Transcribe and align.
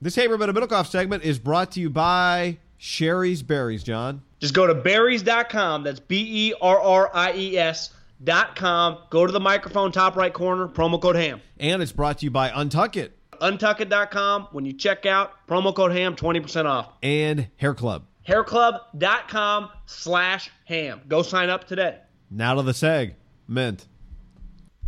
This 0.00 0.16
Haberman 0.16 0.48
and 0.48 0.56
Middlekauff 0.56 0.86
segment 0.86 1.24
is 1.24 1.38
brought 1.38 1.72
to 1.72 1.80
you 1.80 1.90
by 1.90 2.58
Shari's 2.78 3.42
Berries, 3.42 3.82
John. 3.82 4.22
Just 4.38 4.54
go 4.54 4.66
to 4.66 4.74
berries.com. 4.74 5.84
That's 5.84 6.00
B 6.00 6.48
E 6.48 6.54
R 6.60 6.80
R 6.80 7.10
I 7.12 7.32
E 7.34 7.58
S.com. 7.58 8.98
Go 9.10 9.26
to 9.26 9.32
the 9.32 9.40
microphone, 9.40 9.92
top 9.92 10.16
right 10.16 10.32
corner, 10.32 10.68
promo 10.68 11.00
code 11.00 11.16
HAM. 11.16 11.42
And 11.58 11.82
it's 11.82 11.92
brought 11.92 12.18
to 12.18 12.24
you 12.24 12.30
by 12.30 12.48
Untuck 12.48 12.96
It 12.96 13.16
Untuckit.com. 13.40 14.48
When 14.52 14.64
you 14.64 14.72
check 14.72 15.06
out, 15.06 15.32
promo 15.46 15.74
code 15.74 15.92
HAM, 15.92 16.16
20% 16.16 16.66
off. 16.66 16.88
and 17.02 17.48
Hair 17.56 17.74
Club. 17.74 18.04
Hairclub.com 18.28 19.70
slash 19.86 20.50
ham. 20.64 21.00
Go 21.08 21.22
sign 21.22 21.50
up 21.50 21.66
today. 21.66 21.98
Now 22.30 22.54
to 22.54 22.62
the 22.62 22.72
seg. 22.72 23.14
Mint. 23.48 23.86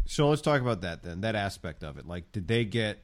So 0.04 0.28
let's 0.28 0.42
talk 0.42 0.60
about 0.60 0.82
that 0.82 1.02
then, 1.02 1.22
that 1.22 1.34
aspect 1.34 1.82
of 1.82 1.96
it. 1.96 2.06
Like, 2.06 2.30
did 2.32 2.46
they 2.46 2.64
get 2.64 3.02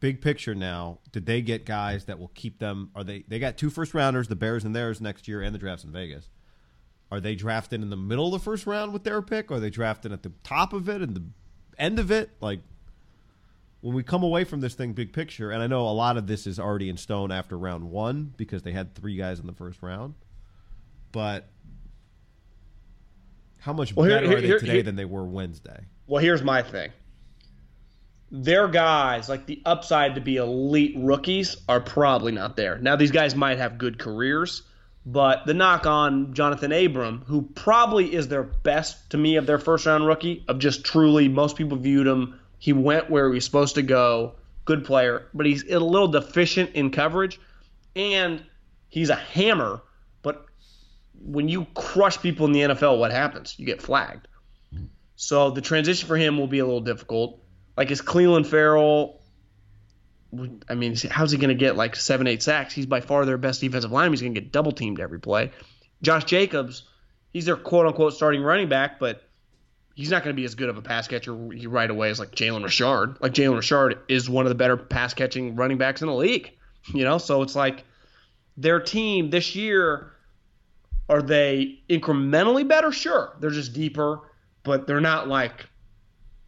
big 0.00 0.20
picture 0.20 0.54
now? 0.54 0.98
Did 1.12 1.26
they 1.26 1.40
get 1.42 1.64
guys 1.64 2.04
that 2.06 2.18
will 2.18 2.30
keep 2.34 2.58
them? 2.58 2.90
Are 2.94 3.04
they? 3.04 3.24
They 3.28 3.38
got 3.38 3.56
two 3.56 3.70
first 3.70 3.94
rounders, 3.94 4.28
the 4.28 4.36
Bears 4.36 4.64
and 4.64 4.74
theirs 4.74 5.00
next 5.00 5.28
year, 5.28 5.42
and 5.42 5.54
the 5.54 5.58
drafts 5.58 5.84
in 5.84 5.92
Vegas. 5.92 6.28
Are 7.10 7.20
they 7.20 7.34
drafted 7.34 7.82
in 7.82 7.90
the 7.90 7.96
middle 7.96 8.26
of 8.26 8.32
the 8.32 8.44
first 8.44 8.66
round 8.66 8.92
with 8.92 9.04
their 9.04 9.20
pick? 9.20 9.50
Or 9.50 9.54
are 9.54 9.60
they 9.60 9.68
drafted 9.70 10.12
at 10.12 10.22
the 10.22 10.32
top 10.42 10.72
of 10.72 10.88
it 10.88 11.02
and 11.02 11.14
the 11.14 11.22
end 11.78 11.98
of 11.98 12.10
it? 12.10 12.30
Like, 12.40 12.60
when 13.82 13.94
we 13.94 14.02
come 14.02 14.22
away 14.22 14.44
from 14.44 14.60
this 14.60 14.74
thing 14.74 14.92
big 14.94 15.12
picture, 15.12 15.50
and 15.50 15.62
I 15.62 15.66
know 15.66 15.86
a 15.86 15.90
lot 15.92 16.16
of 16.16 16.26
this 16.26 16.46
is 16.46 16.58
already 16.58 16.88
in 16.88 16.96
stone 16.96 17.30
after 17.30 17.58
round 17.58 17.90
one 17.90 18.32
because 18.36 18.62
they 18.62 18.72
had 18.72 18.94
three 18.94 19.16
guys 19.16 19.40
in 19.40 19.46
the 19.46 19.52
first 19.52 19.82
round, 19.82 20.14
but 21.10 21.48
how 23.58 23.72
much 23.72 23.94
Well, 23.94 24.08
better 24.08 24.26
here- 24.26 24.38
are 24.38 24.40
they 24.40 24.48
today 24.58 24.72
here- 24.74 24.82
than 24.82 24.96
they 24.96 25.04
were 25.04 25.24
Wednesday? 25.24 25.84
Well, 26.06 26.22
here's 26.22 26.42
my 26.42 26.62
thing. 26.62 26.92
Their 28.34 28.66
guys, 28.66 29.28
like 29.28 29.44
the 29.44 29.60
upside 29.66 30.14
to 30.14 30.22
be 30.22 30.36
elite 30.36 30.94
rookies, 30.96 31.58
are 31.68 31.80
probably 31.80 32.32
not 32.32 32.56
there. 32.56 32.78
Now, 32.78 32.96
these 32.96 33.10
guys 33.10 33.36
might 33.36 33.58
have 33.58 33.76
good 33.76 33.98
careers, 33.98 34.62
but 35.04 35.44
the 35.44 35.52
knock 35.52 35.84
on 35.84 36.32
Jonathan 36.32 36.72
Abram, 36.72 37.24
who 37.26 37.42
probably 37.42 38.14
is 38.14 38.28
their 38.28 38.42
best 38.42 39.10
to 39.10 39.18
me 39.18 39.36
of 39.36 39.46
their 39.46 39.58
first 39.58 39.84
round 39.84 40.06
rookie, 40.06 40.44
of 40.48 40.58
just 40.58 40.82
truly, 40.82 41.28
most 41.28 41.56
people 41.56 41.76
viewed 41.76 42.06
him, 42.06 42.40
he 42.58 42.72
went 42.72 43.10
where 43.10 43.28
he 43.28 43.34
was 43.34 43.44
supposed 43.44 43.74
to 43.74 43.82
go, 43.82 44.36
good 44.64 44.84
player, 44.84 45.28
but 45.34 45.44
he's 45.44 45.64
a 45.70 45.78
little 45.78 46.08
deficient 46.08 46.70
in 46.70 46.90
coverage, 46.90 47.38
and 47.94 48.42
he's 48.88 49.10
a 49.10 49.14
hammer, 49.14 49.82
but 50.22 50.46
when 51.20 51.48
you 51.48 51.66
crush 51.74 52.18
people 52.20 52.46
in 52.46 52.52
the 52.52 52.60
NFL, 52.60 52.98
what 52.98 53.12
happens? 53.12 53.54
You 53.58 53.66
get 53.66 53.82
flagged. 53.82 54.26
So 55.16 55.50
the 55.50 55.60
transition 55.60 56.08
for 56.08 56.16
him 56.16 56.38
will 56.38 56.46
be 56.46 56.60
a 56.60 56.64
little 56.64 56.80
difficult. 56.80 57.41
Like 57.76 57.90
is 57.90 58.02
Clelin 58.02 58.46
Ferrell? 58.46 59.20
I 60.68 60.74
mean, 60.74 60.96
how's 61.10 61.30
he 61.30 61.38
going 61.38 61.50
to 61.50 61.54
get 61.54 61.76
like 61.76 61.94
seven, 61.94 62.26
eight 62.26 62.42
sacks? 62.42 62.72
He's 62.72 62.86
by 62.86 63.00
far 63.00 63.26
their 63.26 63.36
best 63.36 63.60
defensive 63.60 63.92
lineman. 63.92 64.14
He's 64.14 64.22
going 64.22 64.34
to 64.34 64.40
get 64.40 64.50
double 64.50 64.72
teamed 64.72 64.98
every 64.98 65.20
play. 65.20 65.50
Josh 66.00 66.24
Jacobs, 66.24 66.84
he's 67.32 67.44
their 67.44 67.56
quote 67.56 67.86
unquote 67.86 68.14
starting 68.14 68.42
running 68.42 68.68
back, 68.68 68.98
but 68.98 69.22
he's 69.94 70.10
not 70.10 70.24
going 70.24 70.34
to 70.34 70.40
be 70.40 70.44
as 70.44 70.54
good 70.54 70.68
of 70.68 70.78
a 70.78 70.82
pass 70.82 71.06
catcher 71.06 71.34
right 71.34 71.90
away 71.90 72.10
as 72.10 72.18
like 72.18 72.30
Jalen 72.30 72.64
Richard. 72.64 73.16
Like 73.20 73.32
Jalen 73.32 73.56
Richard 73.56 73.98
is 74.08 74.28
one 74.28 74.46
of 74.46 74.50
the 74.50 74.54
better 74.54 74.76
pass 74.76 75.14
catching 75.14 75.54
running 75.54 75.78
backs 75.78 76.02
in 76.02 76.08
the 76.08 76.14
league. 76.14 76.52
You 76.92 77.04
know, 77.04 77.18
so 77.18 77.42
it's 77.42 77.54
like 77.54 77.84
their 78.56 78.80
team 78.80 79.30
this 79.30 79.54
year. 79.54 80.10
Are 81.08 81.22
they 81.22 81.80
incrementally 81.88 82.66
better? 82.66 82.90
Sure, 82.90 83.36
they're 83.38 83.50
just 83.50 83.72
deeper, 83.72 84.18
but 84.64 84.88
they're 84.88 85.00
not 85.00 85.28
like 85.28 85.68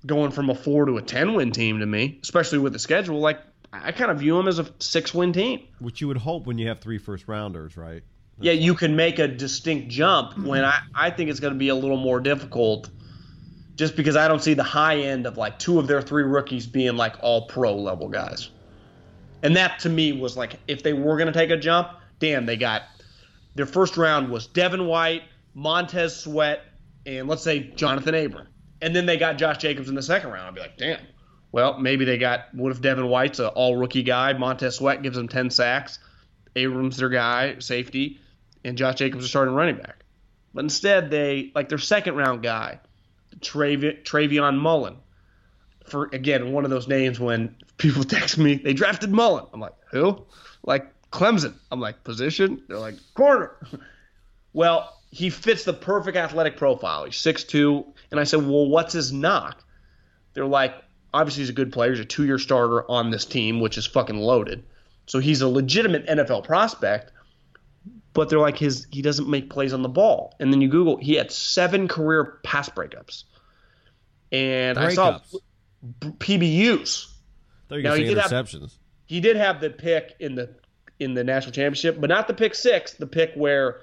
going 0.06 0.30
from 0.30 0.50
a 0.50 0.54
four 0.54 0.86
to 0.86 0.96
a 0.96 1.02
ten 1.02 1.34
win 1.34 1.52
team 1.52 1.80
to 1.80 1.86
me, 1.86 2.18
especially 2.22 2.58
with 2.58 2.72
the 2.72 2.78
schedule. 2.78 3.20
Like 3.20 3.40
I 3.72 3.92
kind 3.92 4.10
of 4.10 4.18
view 4.18 4.36
them 4.36 4.48
as 4.48 4.58
a 4.58 4.66
six 4.78 5.12
win 5.12 5.32
team. 5.32 5.66
Which 5.78 6.00
you 6.00 6.08
would 6.08 6.18
hope 6.18 6.46
when 6.46 6.58
you 6.58 6.68
have 6.68 6.80
three 6.80 6.98
first 6.98 7.28
rounders, 7.28 7.76
right? 7.76 8.02
Yeah, 8.40 8.52
you 8.52 8.74
can 8.74 8.96
make 8.96 9.18
a 9.18 9.28
distinct 9.28 9.88
jump 9.88 10.36
when 10.36 10.64
I, 10.64 10.80
I 10.92 11.10
think 11.10 11.30
it's 11.30 11.38
going 11.38 11.52
to 11.52 11.58
be 11.58 11.68
a 11.68 11.74
little 11.74 11.96
more 11.96 12.18
difficult 12.18 12.90
just 13.76 13.96
because 13.96 14.16
I 14.16 14.28
don't 14.28 14.42
see 14.42 14.54
the 14.54 14.64
high 14.64 14.98
end 14.98 15.26
of 15.26 15.36
like 15.36 15.58
two 15.58 15.78
of 15.78 15.86
their 15.86 16.02
three 16.02 16.24
rookies 16.24 16.66
being 16.66 16.96
like 16.96 17.16
all 17.20 17.46
pro 17.46 17.76
level 17.76 18.08
guys. 18.08 18.50
And 19.42 19.56
that 19.56 19.80
to 19.80 19.88
me 19.88 20.12
was 20.12 20.36
like 20.36 20.56
if 20.66 20.82
they 20.82 20.92
were 20.92 21.16
going 21.16 21.26
to 21.26 21.32
take 21.32 21.50
a 21.50 21.56
jump, 21.56 21.88
damn, 22.18 22.46
they 22.46 22.56
got 22.56 22.82
their 23.54 23.66
first 23.66 23.96
round 23.96 24.30
was 24.30 24.46
Devin 24.46 24.86
White, 24.86 25.22
Montez 25.54 26.16
Sweat, 26.16 26.62
and 27.06 27.28
let's 27.28 27.42
say 27.42 27.60
Jonathan 27.60 28.14
Abram. 28.14 28.48
And 28.80 28.94
then 28.94 29.06
they 29.06 29.16
got 29.16 29.38
Josh 29.38 29.58
Jacobs 29.58 29.88
in 29.88 29.94
the 29.94 30.02
second 30.02 30.30
round. 30.30 30.48
I'd 30.48 30.54
be 30.54 30.60
like, 30.60 30.76
damn. 30.76 31.00
Well, 31.52 31.78
maybe 31.78 32.04
they 32.04 32.18
got 32.18 32.52
what 32.52 32.72
if 32.72 32.80
Devin 32.80 33.06
White's 33.06 33.38
an 33.38 33.46
all 33.46 33.76
rookie 33.76 34.02
guy, 34.02 34.32
Montez 34.32 34.76
Sweat 34.76 35.02
gives 35.02 35.16
them 35.16 35.28
10 35.28 35.50
sacks, 35.50 36.00
Abrams 36.56 36.96
their 36.96 37.08
guy, 37.08 37.60
safety, 37.60 38.20
and 38.64 38.76
Josh 38.76 38.96
Jacobs 38.96 39.24
are 39.24 39.28
starting 39.28 39.54
running 39.54 39.76
back. 39.76 40.04
But 40.52 40.64
instead, 40.64 41.10
they 41.10 41.52
like 41.54 41.68
their 41.68 41.78
second 41.78 42.16
round 42.16 42.42
guy, 42.42 42.80
Trav- 43.38 44.02
Trayvon 44.02 44.58
Mullen. 44.58 44.96
For 45.84 46.08
again, 46.12 46.52
one 46.52 46.64
of 46.64 46.70
those 46.70 46.88
names 46.88 47.20
when 47.20 47.54
people 47.76 48.02
text 48.04 48.36
me, 48.36 48.56
they 48.56 48.72
drafted 48.72 49.10
Mullen. 49.10 49.46
I'm 49.52 49.60
like, 49.60 49.74
who? 49.90 50.24
Like 50.64 50.86
Clemson. 51.12 51.54
I'm 51.70 51.80
like, 51.80 52.02
position? 52.02 52.62
They're 52.66 52.78
like, 52.78 52.96
corner. 53.14 53.52
well, 54.52 55.00
he 55.10 55.30
fits 55.30 55.62
the 55.64 55.72
perfect 55.72 56.16
athletic 56.16 56.56
profile. 56.56 57.04
He's 57.04 57.14
6'2. 57.14 57.93
And 58.14 58.20
I 58.20 58.24
said, 58.24 58.40
well, 58.46 58.66
what's 58.68 58.92
his 58.92 59.12
knock? 59.12 59.64
They're 60.34 60.46
like, 60.46 60.74
obviously 61.12 61.42
he's 61.42 61.50
a 61.50 61.54
good 61.54 61.72
player. 61.72 61.90
He's 61.90 62.00
a 62.00 62.04
two 62.04 62.24
year 62.24 62.38
starter 62.38 62.88
on 62.90 63.10
this 63.10 63.24
team, 63.24 63.60
which 63.60 63.76
is 63.76 63.86
fucking 63.86 64.16
loaded. 64.18 64.64
So 65.06 65.18
he's 65.18 65.40
a 65.42 65.48
legitimate 65.48 66.06
NFL 66.06 66.44
prospect. 66.44 67.10
But 68.12 68.28
they're 68.28 68.38
like 68.38 68.56
his 68.56 68.86
he 68.92 69.02
doesn't 69.02 69.28
make 69.28 69.50
plays 69.50 69.72
on 69.72 69.82
the 69.82 69.88
ball. 69.88 70.36
And 70.38 70.52
then 70.52 70.60
you 70.60 70.68
Google, 70.68 70.96
he 70.98 71.14
had 71.14 71.32
seven 71.32 71.88
career 71.88 72.38
pass 72.44 72.68
breakups. 72.68 73.24
And 74.30 74.78
I 74.78 74.94
saw 74.94 75.18
PBUs. 76.00 77.06
Thought 77.68 77.74
you 77.76 77.82
Now, 77.82 77.94
he 77.94 78.02
did 78.04 78.18
have- 78.18 78.30
He 79.06 79.20
did 79.20 79.36
have 79.36 79.60
the 79.60 79.70
pick 79.70 80.14
in 80.20 80.34
the 80.34 80.54
in 81.00 81.14
the 81.14 81.24
national 81.24 81.50
championship, 81.52 82.00
but 82.00 82.08
not 82.08 82.28
the 82.28 82.34
pick 82.34 82.54
six, 82.54 82.94
the 82.94 83.06
pick 83.06 83.32
where 83.34 83.80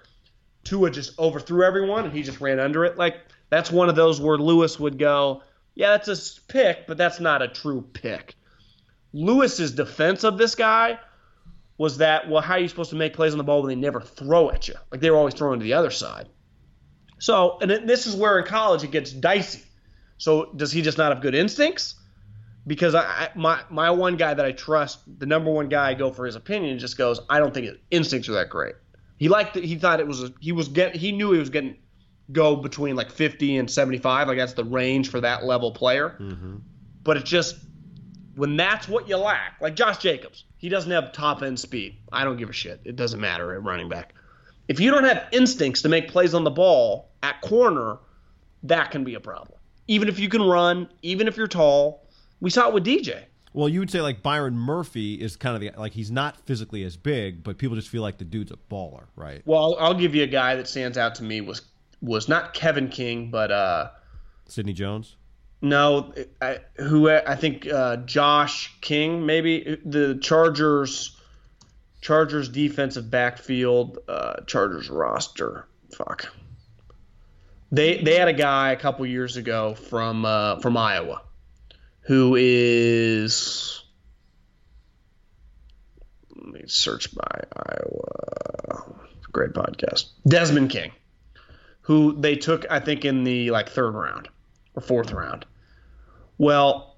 Tua 0.64 0.90
just 0.90 1.18
overthrew 1.20 1.64
everyone 1.66 2.06
and 2.06 2.14
he 2.14 2.24
just 2.24 2.40
ran 2.40 2.58
under 2.60 2.86
it. 2.86 2.98
Like 2.98 3.16
that's 3.52 3.70
one 3.70 3.90
of 3.90 3.96
those 3.96 4.20
where 4.20 4.40
Lewis 4.40 4.80
would 4.80 4.98
go, 4.98 5.44
"Yeah, 5.76 5.92
that's 5.92 6.08
a 6.08 6.42
pick, 6.48 6.88
but 6.88 6.98
that's 6.98 7.20
not 7.20 7.44
a 7.44 7.48
true 7.48 7.88
pick." 7.94 8.36
Lewis's 9.14 9.74
defense 9.74 10.24
of 10.24 10.40
this 10.40 10.56
guy 10.56 10.98
was 11.78 11.98
that, 11.98 12.30
well, 12.30 12.42
how 12.42 12.54
are 12.54 12.60
you 12.60 12.68
supposed 12.68 12.92
to 12.92 12.96
make 12.96 13.14
plays 13.14 13.34
on 13.34 13.38
the 13.38 13.44
ball 13.44 13.62
when 13.62 13.70
they 13.70 13.76
never 13.76 14.02
throw 14.02 14.50
at 14.52 14.68
you? 14.68 14.76
Like 14.92 15.02
they 15.02 15.10
were 15.10 15.18
always 15.18 15.34
throwing 15.34 15.60
to 15.60 15.64
the 15.64 15.74
other 15.74 15.90
side. 15.90 16.30
So, 17.20 17.58
and 17.62 17.90
this 17.90 18.08
is 18.08 18.16
where 18.16 18.40
in 18.40 18.46
college 18.46 18.84
it 18.84 18.92
gets 18.92 19.12
dicey. 19.12 19.64
So, 20.18 20.52
does 20.56 20.72
he 20.72 20.82
just 20.82 20.98
not 20.98 21.12
have 21.12 21.22
good 21.22 21.36
instincts? 21.36 21.96
Because 22.68 22.94
I, 22.94 23.30
my 23.36 23.62
my 23.70 23.90
one 23.90 24.18
guy 24.18 24.34
that 24.34 24.46
I 24.46 24.52
trust, 24.52 25.00
the 25.20 25.26
number 25.26 25.52
one 25.52 25.68
guy 25.68 25.90
I 25.90 25.94
go 25.96 26.12
for 26.12 26.26
his 26.26 26.36
opinion, 26.36 26.78
just 26.78 26.98
goes, 26.98 27.20
I 27.30 27.40
don't 27.40 27.54
think 27.54 27.66
his 27.66 27.78
instincts 27.90 28.30
are 28.30 28.34
that 28.34 28.50
great. 28.50 28.76
He 29.18 29.30
liked 29.30 29.58
it. 29.58 29.64
He 29.64 29.76
thought 29.76 30.00
it 30.00 30.08
was 30.08 30.24
a, 30.24 30.32
he 30.40 30.52
was 30.52 30.68
get 30.68 30.96
he 30.96 31.12
knew 31.12 31.32
he 31.32 31.40
was 31.40 31.50
getting 31.50 31.78
go 32.32 32.56
between 32.56 32.96
like 32.96 33.12
50 33.12 33.58
and 33.58 33.70
75. 33.70 34.28
Like 34.28 34.38
that's 34.38 34.54
the 34.54 34.64
range 34.64 35.10
for 35.10 35.22
that 35.22 35.46
level 35.46 35.72
player. 35.72 36.16
Mm-hmm. 36.20 36.58
But 37.04 37.18
it's 37.18 37.30
just 37.30 37.58
when 38.36 38.56
that's 38.58 38.88
what 38.88 39.08
you 39.10 39.18
lack, 39.18 39.56
like 39.62 39.76
Josh 39.76 39.98
Jacobs, 39.98 40.46
he 40.58 40.70
doesn't 40.70 40.92
have 40.92 41.12
top 41.12 41.42
end 41.42 41.60
speed. 41.60 41.98
I 42.12 42.24
don't 42.24 42.38
give 42.38 42.50
a 42.50 42.54
shit. 42.54 42.82
It 42.86 42.96
doesn't 42.96 43.20
matter 43.20 43.54
at 43.54 43.64
running 43.64 43.90
back. 43.90 44.14
If 44.68 44.80
you 44.80 44.92
don't 44.92 45.04
have 45.04 45.28
instincts 45.32 45.82
to 45.82 45.90
make 45.90 46.08
plays 46.08 46.34
on 46.34 46.44
the 46.44 46.52
ball 46.52 47.12
at 47.24 47.42
corner, 47.42 47.98
that 48.64 48.92
can 48.92 49.04
be 49.04 49.16
a 49.16 49.20
problem. 49.20 49.58
Even 49.88 50.08
if 50.08 50.20
you 50.20 50.30
can 50.30 50.42
run, 50.42 50.88
even 51.02 51.28
if 51.28 51.36
you're 51.36 51.48
tall. 51.48 52.08
We 52.40 52.50
saw 52.50 52.70
it 52.70 52.74
with 52.74 52.86
DJ. 52.86 53.26
Well, 53.54 53.68
you 53.68 53.80
would 53.80 53.92
say 53.92 54.02
like 54.02 54.24
Byron 54.24 54.56
Murphy 54.56 55.16
is 55.16 55.36
kind 55.36 55.56
of 55.56 55.62
the 55.62 55.80
like 55.80 55.92
he's 55.92 56.10
not 56.10 56.38
physically 56.46 56.84
as 56.84 56.96
big, 56.96 57.44
but 57.44 57.58
people 57.58 57.76
just 57.76 57.90
feel 57.90 58.02
like 58.02 58.18
the 58.18 58.26
dude's 58.26 58.52
a 58.52 58.58
baller, 58.72 59.06
right? 59.16 59.42
Well, 59.46 59.76
I'll, 59.78 59.88
I'll 59.88 59.94
give 59.94 60.16
you 60.16 60.24
a 60.24 60.28
guy 60.28 60.56
that 60.56 60.68
stands 60.68 60.98
out 60.98 61.16
to 61.16 61.24
me 61.24 61.42
was 61.42 61.62
was 62.02 62.28
not 62.28 62.54
Kevin 62.54 62.90
King, 62.90 63.32
but 63.32 63.52
uh, 63.52 63.90
Sidney 64.48 64.74
Jones. 64.74 65.16
No, 65.62 66.14
I, 66.42 66.60
who 66.76 67.10
I 67.10 67.36
think 67.36 67.72
uh, 67.72 67.98
Josh 67.98 68.76
King, 68.82 69.26
maybe 69.26 69.78
the 69.86 70.18
Chargers. 70.22 71.18
Chargers 72.02 72.50
defensive 72.50 73.12
backfield, 73.12 74.00
uh, 74.08 74.42
Chargers 74.48 74.90
roster. 74.90 75.68
Fuck. 75.96 76.34
They 77.72 78.02
they 78.02 78.16
had 78.16 78.28
a 78.28 78.34
guy 78.34 78.72
a 78.72 78.76
couple 78.76 79.06
years 79.06 79.38
ago 79.38 79.76
from 79.76 80.26
uh, 80.26 80.60
from 80.62 80.78
Iowa, 80.78 81.22
who 82.02 82.36
is. 82.36 83.84
Let 86.36 86.48
me 86.48 86.64
search 86.66 87.14
by 87.14 87.44
Iowa. 87.56 88.96
Great 89.32 89.52
podcast. 89.52 90.10
Desmond 90.28 90.72
King 90.72 90.92
who 91.92 92.14
they 92.14 92.38
took, 92.38 92.66
I 92.70 92.80
think, 92.80 93.04
in 93.04 93.26
the 93.26 93.52
like 93.52 93.68
third 93.68 93.92
round 93.92 94.30
or 94.76 94.82
fourth 94.82 95.12
round. 95.12 95.46
Well, 96.38 96.96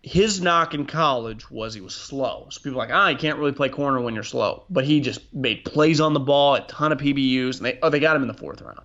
his 0.00 0.40
knock 0.40 0.74
in 0.74 0.86
college 0.86 1.50
was 1.50 1.74
he 1.74 1.80
was 1.80 1.92
slow. 1.92 2.46
So 2.50 2.60
people 2.60 2.78
like, 2.78 2.90
ah, 2.92 3.08
you 3.08 3.16
can't 3.16 3.36
really 3.36 3.50
play 3.50 3.68
corner 3.68 4.00
when 4.00 4.14
you're 4.14 4.22
slow. 4.22 4.62
But 4.70 4.84
he 4.84 5.00
just 5.00 5.34
made 5.34 5.64
plays 5.64 6.00
on 6.00 6.14
the 6.14 6.20
ball, 6.20 6.54
a 6.54 6.60
ton 6.60 6.92
of 6.92 6.98
PBUs, 6.98 7.56
and 7.56 7.66
they 7.66 7.80
oh 7.82 7.90
they 7.90 7.98
got 7.98 8.14
him 8.14 8.22
in 8.22 8.28
the 8.28 8.34
fourth 8.34 8.62
round. 8.62 8.78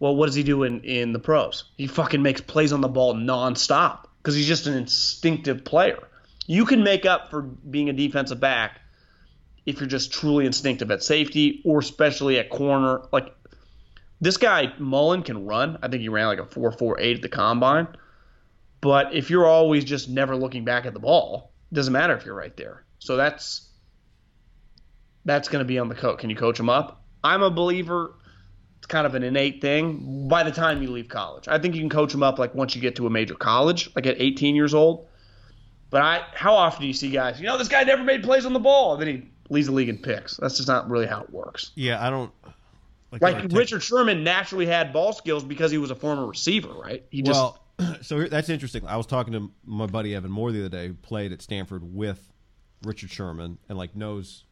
Well, 0.00 0.16
what 0.16 0.26
does 0.26 0.34
he 0.34 0.42
do 0.42 0.64
in, 0.64 0.80
in 0.80 1.12
the 1.12 1.20
pros? 1.20 1.70
He 1.76 1.86
fucking 1.86 2.20
makes 2.20 2.40
plays 2.40 2.72
on 2.72 2.80
the 2.80 2.88
ball 2.88 3.14
nonstop 3.14 4.06
because 4.18 4.34
he's 4.34 4.48
just 4.48 4.66
an 4.66 4.74
instinctive 4.74 5.64
player. 5.64 6.08
You 6.48 6.64
can 6.64 6.82
make 6.82 7.06
up 7.06 7.30
for 7.30 7.42
being 7.42 7.88
a 7.88 7.92
defensive 7.92 8.40
back 8.40 8.80
if 9.64 9.78
you're 9.78 9.88
just 9.88 10.12
truly 10.12 10.44
instinctive 10.44 10.90
at 10.90 11.04
safety 11.04 11.62
or 11.64 11.78
especially 11.78 12.40
at 12.40 12.50
corner. 12.50 13.02
Like 13.12 13.32
this 14.20 14.36
guy 14.36 14.72
Mullen 14.78 15.22
can 15.22 15.46
run. 15.46 15.78
I 15.82 15.88
think 15.88 16.02
he 16.02 16.08
ran 16.08 16.26
like 16.26 16.38
a 16.38 16.46
four 16.46 16.72
four 16.72 17.00
eight 17.00 17.16
at 17.16 17.22
the 17.22 17.28
combine. 17.28 17.88
But 18.80 19.14
if 19.14 19.30
you're 19.30 19.46
always 19.46 19.84
just 19.84 20.08
never 20.08 20.36
looking 20.36 20.64
back 20.64 20.86
at 20.86 20.94
the 20.94 21.00
ball, 21.00 21.52
it 21.70 21.74
doesn't 21.74 21.92
matter 21.92 22.16
if 22.16 22.24
you're 22.24 22.34
right 22.34 22.56
there. 22.56 22.84
So 22.98 23.16
that's 23.16 23.68
that's 25.24 25.48
going 25.48 25.60
to 25.60 25.68
be 25.68 25.78
on 25.78 25.88
the 25.88 25.94
coach. 25.94 26.20
Can 26.20 26.30
you 26.30 26.36
coach 26.36 26.58
him 26.58 26.70
up? 26.70 27.02
I'm 27.22 27.42
a 27.42 27.50
believer. 27.50 28.14
It's 28.78 28.86
kind 28.86 29.06
of 29.06 29.14
an 29.14 29.24
innate 29.24 29.60
thing. 29.60 30.28
By 30.28 30.44
the 30.44 30.52
time 30.52 30.80
you 30.82 30.90
leave 30.90 31.08
college, 31.08 31.48
I 31.48 31.58
think 31.58 31.74
you 31.74 31.80
can 31.80 31.90
coach 31.90 32.14
him 32.14 32.22
up 32.22 32.38
like 32.38 32.54
once 32.54 32.74
you 32.76 32.80
get 32.80 32.96
to 32.96 33.06
a 33.06 33.10
major 33.10 33.34
college, 33.34 33.90
like 33.96 34.06
at 34.06 34.20
18 34.20 34.54
years 34.54 34.72
old. 34.72 35.08
But 35.90 36.02
I, 36.02 36.24
how 36.34 36.54
often 36.54 36.82
do 36.82 36.86
you 36.86 36.92
see 36.92 37.10
guys? 37.10 37.40
You 37.40 37.46
know, 37.46 37.58
this 37.58 37.68
guy 37.68 37.82
never 37.82 38.04
made 38.04 38.22
plays 38.22 38.46
on 38.46 38.52
the 38.52 38.60
ball, 38.60 38.92
and 38.92 39.02
then 39.02 39.08
he 39.08 39.30
leads 39.48 39.66
the 39.66 39.72
league 39.72 39.88
in 39.88 39.98
picks. 39.98 40.36
That's 40.36 40.56
just 40.56 40.68
not 40.68 40.88
really 40.88 41.06
how 41.06 41.22
it 41.22 41.30
works. 41.30 41.70
Yeah, 41.74 42.04
I 42.04 42.10
don't. 42.10 42.30
Like, 43.10 43.22
like 43.22 43.52
Richard 43.52 43.82
Sherman 43.82 44.22
naturally 44.22 44.66
had 44.66 44.92
ball 44.92 45.12
skills 45.12 45.42
because 45.42 45.70
he 45.70 45.78
was 45.78 45.90
a 45.90 45.94
former 45.94 46.26
receiver, 46.26 46.72
right? 46.72 47.04
He 47.10 47.22
just 47.22 47.40
well, 47.40 47.58
so 48.02 48.24
that's 48.24 48.48
interesting. 48.48 48.86
I 48.86 48.96
was 48.96 49.06
talking 49.06 49.32
to 49.32 49.50
my 49.64 49.86
buddy 49.86 50.14
Evan 50.14 50.30
Moore 50.30 50.52
the 50.52 50.60
other 50.60 50.68
day, 50.68 50.88
who 50.88 50.94
played 50.94 51.32
at 51.32 51.40
Stanford 51.40 51.94
with 51.94 52.32
Richard 52.82 53.10
Sherman, 53.10 53.58
and 53.68 53.78
like 53.78 53.96
knows. 53.96 54.44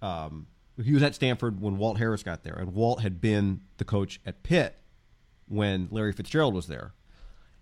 Um, 0.00 0.46
he 0.82 0.92
was 0.92 1.02
at 1.02 1.14
Stanford 1.14 1.60
when 1.60 1.78
Walt 1.78 1.98
Harris 1.98 2.22
got 2.22 2.44
there, 2.44 2.54
and 2.54 2.74
Walt 2.74 3.00
had 3.00 3.20
been 3.20 3.62
the 3.78 3.84
coach 3.84 4.20
at 4.26 4.42
Pitt 4.42 4.76
when 5.48 5.88
Larry 5.90 6.12
Fitzgerald 6.12 6.54
was 6.54 6.66
there. 6.66 6.92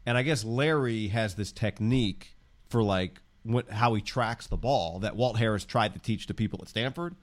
And 0.05 0.19
I 0.19 0.23
guess 0.23 0.45
Larry 0.45 1.09
has 1.09 1.35
this 1.35 1.53
technique 1.53 2.37
for 2.69 2.83
like 2.83 3.21
what, 3.45 3.71
how 3.71 3.95
he 3.95 4.03
tracks 4.03 4.49
the 4.49 4.57
ball 4.57 4.99
that 5.01 5.17
Walt 5.17 5.39
Harris 5.39 5.65
tried 5.65 5.95
to 5.95 6.01
teach 6.01 6.27
to 6.27 6.35
people 6.35 6.59
at 6.61 6.69
Stanford 6.69 7.15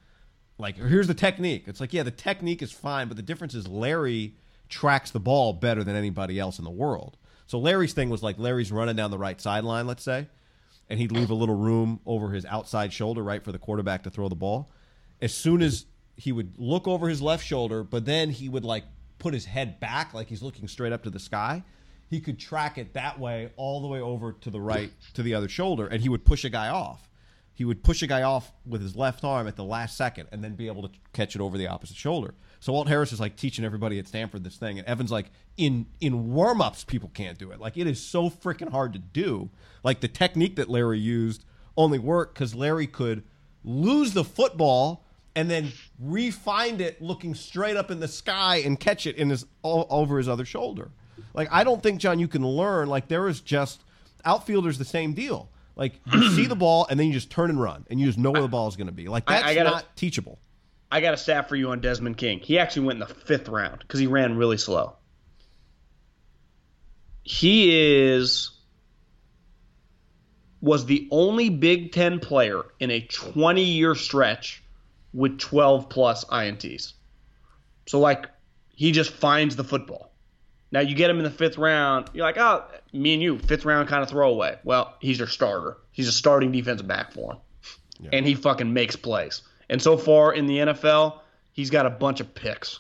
like 0.62 0.78
here's 0.78 1.08
the 1.08 1.14
technique. 1.14 1.64
It's 1.68 1.80
like 1.80 1.94
yeah, 1.94 2.04
the 2.04 2.12
technique 2.12 2.62
is 2.62 2.72
fine, 2.72 3.08
but 3.08 3.18
the 3.18 3.24
difference 3.24 3.54
is 3.54 3.68
Larry 3.68 4.36
tracks 4.70 5.12
the 5.12 5.20
ball 5.20 5.54
better 5.54 5.84
than 5.84 5.96
anybody 5.96 6.40
else 6.40 6.58
in 6.58 6.64
the 6.64 6.72
world. 6.72 7.18
So 7.48 7.60
Larry's 7.60 7.94
thing 7.94 8.10
was 8.10 8.24
like 8.24 8.40
Larry's 8.40 8.72
running 8.72 8.96
down 8.96 9.12
the 9.12 9.18
right 9.18 9.40
sideline, 9.40 9.86
let's 9.86 10.04
say, 10.04 10.28
and 10.90 11.00
he'd 11.00 11.12
leave 11.12 11.30
a 11.30 11.36
little 11.36 11.56
room 11.56 12.00
over 12.06 12.32
his 12.32 12.46
outside 12.46 12.94
shoulder, 12.94 13.22
right, 13.22 13.44
for 13.44 13.52
the 13.52 13.60
quarterback 13.60 14.04
to 14.04 14.10
throw 14.10 14.30
the 14.30 14.36
ball. 14.36 14.72
As 15.22 15.34
soon 15.34 15.62
as 15.62 15.86
he 16.16 16.32
would 16.32 16.58
look 16.58 16.88
over 16.88 17.10
his 17.10 17.22
left 17.22 17.46
shoulder, 17.46 17.84
but 17.84 18.06
then 18.06 18.30
he 18.30 18.48
would 18.48 18.64
like 18.64 18.86
put 19.20 19.34
his 19.34 19.46
head 19.46 19.80
back, 19.80 20.14
like 20.14 20.28
he's 20.28 20.42
looking 20.42 20.68
straight 20.68 20.94
up 20.94 21.04
to 21.04 21.10
the 21.10 21.20
sky. 21.20 21.64
He 22.10 22.20
could 22.22 22.40
track 22.40 22.78
it 22.78 22.94
that 22.94 23.20
way 23.20 23.52
all 23.58 23.82
the 23.82 23.88
way 23.88 24.00
over 24.00 24.34
to 24.34 24.50
the 24.50 24.60
right 24.60 24.92
to 25.14 25.24
the 25.24 25.34
other 25.34 25.50
shoulder, 25.50 25.88
and 25.88 26.02
he 26.02 26.10
would 26.10 26.24
push 26.24 26.46
a 26.46 26.50
guy 26.50 26.70
off 26.70 27.10
he 27.54 27.66
would 27.66 27.84
push 27.84 28.02
a 28.02 28.08
guy 28.08 28.24
off 28.24 28.52
with 28.66 28.82
his 28.82 28.96
left 28.96 29.24
arm 29.24 29.48
at 29.48 29.56
the 29.56 29.64
last 29.64 29.98
second 29.98 30.28
and 30.32 30.44
then 30.44 30.56
be 30.56 30.68
able 30.68 30.82
to 30.82 30.90
catch 31.14 31.36
it 31.36 31.42
over 31.42 31.58
the 31.58 31.68
opposite 31.68 31.98
shoulder. 31.98 32.34
So 32.60 32.74
Walt 32.74 32.88
Harris 32.88 33.12
is 33.12 33.20
like 33.20 33.36
teaching 33.36 33.66
everybody 33.66 34.00
at 34.00 34.08
Stanford 34.08 34.44
this 34.44 34.56
thing, 34.56 34.78
and 34.80 34.88
Evan's 34.88 35.12
like, 35.12 35.32
in 35.58 35.88
in 36.00 36.32
warm 36.34 36.62
ups, 36.62 36.84
people 36.84 37.12
can't 37.14 37.38
do 37.38 37.52
it. 37.52 37.60
Like 37.60 37.78
it 37.78 37.88
is 37.88 38.02
so 38.02 38.30
freaking 38.30 38.70
hard 38.70 38.94
to 38.94 39.00
do. 39.00 39.50
Like 39.84 40.00
the 40.00 40.08
technique 40.08 40.56
that 40.56 40.70
Larry 40.70 41.00
used 41.00 41.44
only 41.76 42.00
worked 42.00 42.36
because 42.36 42.56
Larry 42.56 42.88
could 42.88 43.24
lose 43.64 44.14
the 44.14 44.24
football 44.24 45.06
and 45.36 45.50
then 45.50 45.72
re-find 46.00 46.82
it 46.82 47.02
looking 47.02 47.34
straight 47.34 47.78
up 47.78 47.90
in 47.90 48.00
the 48.00 48.08
sky 48.08 48.58
and 48.58 48.80
catch 48.80 49.08
it 49.08 49.16
in 49.16 49.30
his 49.30 49.46
all, 49.62 49.88
over 49.90 50.18
his 50.18 50.28
other 50.28 50.46
shoulder. 50.46 50.92
Like 51.34 51.50
I 51.52 51.64
don't 51.64 51.82
think 51.82 52.00
John, 52.00 52.20
you 52.20 52.28
can 52.28 52.46
learn. 52.46 52.90
Like 52.90 53.08
there 53.08 53.28
is 53.28 53.42
just 53.42 53.84
outfielders 54.24 54.78
the 54.78 54.86
same 54.86 55.14
deal 55.14 55.50
like 55.76 55.94
you 56.12 56.30
see 56.32 56.46
the 56.46 56.56
ball 56.56 56.88
and 56.90 57.00
then 57.00 57.08
you 57.08 57.14
just 57.14 57.30
turn 57.30 57.50
and 57.50 57.62
run 57.62 57.86
and 57.90 58.00
you 58.00 58.06
just 58.06 58.18
know 58.18 58.32
where 58.32 58.42
the 58.42 58.48
ball 58.48 58.68
is 58.68 58.76
going 58.76 58.88
to 58.88 58.94
be. 58.94 59.08
Like 59.08 59.26
that's 59.26 59.44
I, 59.44 59.50
I 59.50 59.56
gotta, 59.56 59.70
not 59.70 59.96
teachable. 59.96 60.40
I 60.92 61.02
got 61.02 61.14
a 61.14 61.18
stat 61.18 61.48
for 61.48 61.56
you 61.56 61.72
on 61.72 61.80
Desmond 61.80 62.18
King. 62.18 62.40
He 62.40 62.60
actually 62.60 62.88
went 62.88 63.02
in 63.02 63.08
the 63.08 63.14
fifth 63.14 63.48
round 63.48 63.80
because 63.80 64.00
he 64.00 64.08
ran 64.08 64.38
really 64.38 64.58
slow. 64.58 64.96
He 67.24 68.10
is 68.10 68.52
was 70.62 70.86
the 70.86 71.08
only 71.12 71.50
Big 71.50 71.92
Ten 71.92 72.20
player 72.20 72.64
in 72.80 72.92
a 72.92 73.02
20 73.02 73.64
year 73.64 73.96
stretch 73.96 74.62
with 75.14 75.40
12 75.40 75.90
plus 75.90 76.26
INTs. 76.26 76.94
So 77.88 78.00
like 78.00 78.28
he 78.76 78.92
just 78.92 79.12
finds 79.12 79.56
the 79.56 79.64
football. 79.64 80.11
Now 80.72 80.80
you 80.80 80.96
get 80.96 81.10
him 81.10 81.18
in 81.18 81.24
the 81.24 81.32
fifth 81.32 81.58
round. 81.58 82.10
You're 82.14 82.26
like, 82.26 82.38
oh, 82.38 82.64
me 82.94 83.14
and 83.14 83.22
you, 83.22 83.40
fifth 83.40 83.66
round 83.66 83.90
kind 83.90 84.04
of 84.04 84.10
throwaway. 84.10 84.58
Well, 84.64 84.96
he's 85.00 85.20
your 85.20 85.28
starter. 85.28 85.78
He's 85.92 86.08
a 86.08 86.12
starting 86.12 86.52
defensive 86.52 86.88
back 86.88 87.12
for 87.12 87.34
him, 87.34 87.38
yeah. 88.00 88.10
and 88.14 88.26
he 88.26 88.36
fucking 88.36 88.72
makes 88.72 88.96
plays. 88.96 89.42
And 89.70 89.82
so 89.82 89.98
far 89.98 90.34
in 90.34 90.46
the 90.48 90.58
NFL, 90.58 91.20
he's 91.52 91.70
got 91.70 91.86
a 91.86 91.90
bunch 91.90 92.20
of 92.20 92.34
picks. 92.34 92.80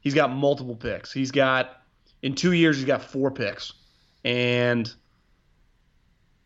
He's 0.00 0.14
got 0.14 0.30
multiple 0.30 0.76
picks. 0.76 1.12
He's 1.12 1.30
got 1.30 1.82
in 2.22 2.34
two 2.34 2.52
years 2.52 2.76
he's 2.76 2.86
got 2.86 3.02
four 3.02 3.30
picks, 3.30 3.72
and 4.24 4.92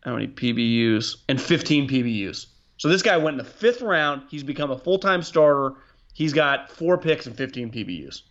how 0.03 0.13
many 0.13 0.27
PBUs 0.27 1.17
and 1.27 1.41
15 1.41 1.89
PBUs. 1.89 2.47
So 2.77 2.87
this 2.87 3.01
guy 3.01 3.17
went 3.17 3.33
in 3.33 3.37
the 3.37 3.51
fifth 3.51 3.81
round. 3.81 4.23
He's 4.29 4.43
become 4.43 4.71
a 4.71 4.77
full 4.77 4.99
time 4.99 5.21
starter. 5.21 5.75
He's 6.13 6.33
got 6.33 6.71
four 6.71 6.97
picks 6.97 7.27
and 7.27 7.35
15 7.35 7.71
PBUs. 7.71 8.21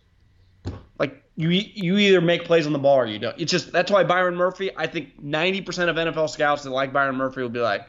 Like 0.97 1.23
you, 1.35 1.49
you 1.49 1.97
either 1.97 2.21
make 2.21 2.45
plays 2.45 2.65
on 2.65 2.73
the 2.73 2.79
ball 2.79 2.97
or 2.97 3.05
you 3.05 3.19
don't. 3.19 3.39
It's 3.39 3.51
just 3.51 3.71
that's 3.71 3.91
why 3.91 4.03
Byron 4.03 4.35
Murphy. 4.35 4.71
I 4.75 4.87
think 4.87 5.21
90% 5.23 5.89
of 5.89 5.95
NFL 5.95 6.29
scouts 6.29 6.63
that 6.63 6.71
like 6.71 6.91
Byron 6.91 7.15
Murphy 7.15 7.41
will 7.41 7.49
be 7.49 7.59
like, 7.59 7.87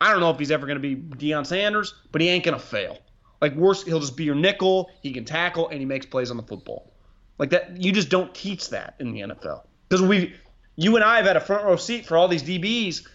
I 0.00 0.10
don't 0.10 0.20
know 0.20 0.30
if 0.30 0.38
he's 0.38 0.50
ever 0.50 0.66
going 0.66 0.80
to 0.80 0.94
be 0.94 0.96
Deion 0.96 1.46
Sanders, 1.46 1.94
but 2.12 2.20
he 2.20 2.28
ain't 2.28 2.44
going 2.44 2.56
to 2.56 2.64
fail. 2.64 2.98
Like 3.40 3.54
worse, 3.54 3.84
he'll 3.84 4.00
just 4.00 4.16
be 4.16 4.24
your 4.24 4.34
nickel. 4.34 4.90
He 5.02 5.12
can 5.12 5.24
tackle 5.24 5.68
and 5.68 5.80
he 5.80 5.86
makes 5.86 6.06
plays 6.06 6.30
on 6.30 6.36
the 6.36 6.42
football. 6.42 6.92
Like 7.38 7.50
that, 7.50 7.80
you 7.80 7.92
just 7.92 8.08
don't 8.08 8.34
teach 8.34 8.70
that 8.70 8.94
in 8.98 9.12
the 9.12 9.20
NFL 9.20 9.62
because 9.88 10.02
we, 10.02 10.34
you 10.76 10.96
and 10.96 11.04
I 11.04 11.16
have 11.16 11.26
had 11.26 11.36
a 11.36 11.40
front 11.40 11.64
row 11.64 11.76
seat 11.76 12.06
for 12.06 12.16
all 12.16 12.26
these 12.26 12.42
DBs, 12.42 13.06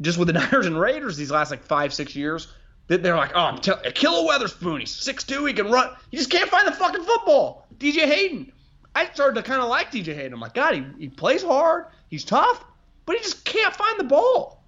just 0.00 0.18
with 0.18 0.28
the 0.28 0.32
Niners 0.34 0.66
and 0.66 0.78
Raiders 0.78 1.16
these 1.16 1.30
last 1.30 1.50
like 1.50 1.64
five, 1.64 1.92
six 1.92 2.14
years, 2.14 2.48
that 2.86 3.02
they're 3.02 3.16
like, 3.16 3.32
oh, 3.34 3.40
I'm 3.40 3.58
telling 3.58 3.84
Ahkello 3.84 4.26
Witherspoon, 4.26 4.80
he's 4.80 4.92
6'2", 4.92 5.48
he 5.48 5.54
can 5.54 5.70
run. 5.70 5.90
He 6.10 6.16
just 6.16 6.30
can't 6.30 6.48
find 6.48 6.66
the 6.66 6.72
fucking 6.72 7.02
football. 7.02 7.65
DJ 7.78 8.04
Hayden. 8.06 8.52
I 8.94 9.06
started 9.10 9.34
to 9.36 9.42
kind 9.42 9.60
of 9.60 9.68
like 9.68 9.90
DJ 9.90 10.14
Hayden. 10.14 10.32
I'm 10.32 10.40
like, 10.40 10.54
God, 10.54 10.74
he, 10.74 10.84
he 10.98 11.08
plays 11.08 11.42
hard, 11.42 11.86
he's 12.08 12.24
tough, 12.24 12.64
but 13.04 13.16
he 13.16 13.22
just 13.22 13.44
can't 13.44 13.74
find 13.74 13.98
the 14.00 14.04
ball. 14.04 14.64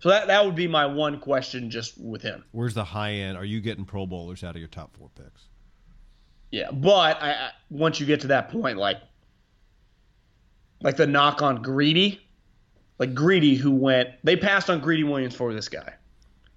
So 0.00 0.10
that 0.10 0.26
that 0.26 0.44
would 0.44 0.54
be 0.54 0.66
my 0.68 0.84
one 0.86 1.18
question 1.20 1.70
just 1.70 1.98
with 1.98 2.22
him. 2.22 2.44
Where's 2.52 2.74
the 2.74 2.84
high 2.84 3.12
end? 3.12 3.38
Are 3.38 3.44
you 3.44 3.60
getting 3.60 3.84
Pro 3.84 4.06
Bowlers 4.06 4.44
out 4.44 4.54
of 4.54 4.58
your 4.58 4.68
top 4.68 4.94
four 4.96 5.08
picks? 5.14 5.42
Yeah, 6.50 6.70
but 6.70 7.20
I, 7.22 7.30
I 7.32 7.50
once 7.70 7.98
you 7.98 8.06
get 8.06 8.20
to 8.20 8.26
that 8.28 8.50
point, 8.50 8.76
like 8.78 8.98
like 10.82 10.96
the 10.96 11.06
knock 11.06 11.40
on 11.42 11.62
Greedy, 11.62 12.20
like 12.98 13.14
Greedy 13.14 13.54
who 13.54 13.70
went, 13.72 14.10
they 14.22 14.36
passed 14.36 14.68
on 14.68 14.80
Greedy 14.80 15.04
Williams 15.04 15.34
for 15.34 15.52
this 15.54 15.68
guy. 15.68 15.94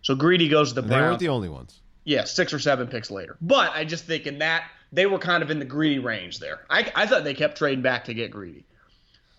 So 0.01 0.15
Greedy 0.15 0.49
goes 0.49 0.69
to 0.69 0.75
the 0.75 0.81
Browns. 0.81 0.91
They 1.01 1.07
weren't 1.07 1.19
the 1.19 1.29
only 1.29 1.49
ones. 1.49 1.79
yeah, 2.03 2.25
six 2.25 2.53
or 2.53 2.59
seven 2.59 2.87
picks 2.87 3.09
later. 3.09 3.37
But 3.41 3.71
I 3.73 3.85
just 3.85 4.05
think 4.05 4.27
in 4.27 4.39
that 4.39 4.69
they 4.91 5.05
were 5.05 5.19
kind 5.19 5.43
of 5.43 5.51
in 5.51 5.59
the 5.59 5.65
Greedy 5.65 5.99
range 5.99 6.39
there. 6.39 6.61
I, 6.69 6.91
I 6.95 7.05
thought 7.05 7.23
they 7.23 7.33
kept 7.33 7.57
trading 7.57 7.81
back 7.81 8.05
to 8.05 8.13
get 8.13 8.31
Greedy. 8.31 8.65